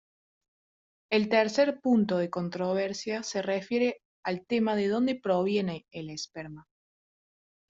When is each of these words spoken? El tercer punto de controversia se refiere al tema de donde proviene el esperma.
El 1.11 1.29
tercer 1.29 1.79
punto 1.79 2.17
de 2.17 2.31
controversia 2.31 3.21
se 3.21 3.43
refiere 3.43 4.01
al 4.25 4.47
tema 4.47 4.75
de 4.75 4.87
donde 4.87 5.13
proviene 5.21 5.85
el 5.91 6.09
esperma. 6.09 6.65